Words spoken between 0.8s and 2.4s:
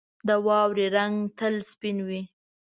رنګ تل سپین وي.